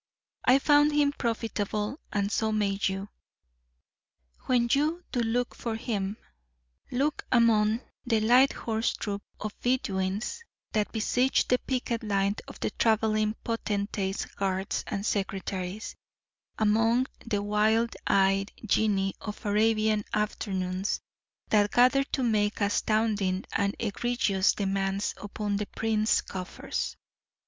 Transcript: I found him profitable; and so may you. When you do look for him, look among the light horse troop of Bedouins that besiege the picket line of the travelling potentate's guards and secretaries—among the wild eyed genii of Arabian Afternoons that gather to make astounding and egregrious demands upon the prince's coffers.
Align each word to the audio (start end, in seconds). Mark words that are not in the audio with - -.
I 0.45 0.57
found 0.57 0.93
him 0.93 1.11
profitable; 1.11 1.99
and 2.11 2.31
so 2.31 2.51
may 2.51 2.79
you. 2.81 3.09
When 4.47 4.67
you 4.71 5.03
do 5.11 5.19
look 5.19 5.53
for 5.53 5.75
him, 5.75 6.17
look 6.89 7.23
among 7.31 7.81
the 8.03 8.19
light 8.19 8.51
horse 8.53 8.95
troop 8.97 9.21
of 9.39 9.53
Bedouins 9.61 10.43
that 10.71 10.91
besiege 10.91 11.47
the 11.47 11.59
picket 11.59 12.01
line 12.01 12.35
of 12.47 12.59
the 12.61 12.71
travelling 12.71 13.35
potentate's 13.43 14.25
guards 14.25 14.83
and 14.87 15.05
secretaries—among 15.05 17.05
the 17.23 17.43
wild 17.43 17.95
eyed 18.07 18.51
genii 18.65 19.13
of 19.21 19.45
Arabian 19.45 20.03
Afternoons 20.15 20.99
that 21.49 21.71
gather 21.71 22.03
to 22.05 22.23
make 22.23 22.59
astounding 22.59 23.45
and 23.53 23.75
egregrious 23.79 24.53
demands 24.55 25.13
upon 25.17 25.57
the 25.57 25.67
prince's 25.67 26.21
coffers. 26.21 26.97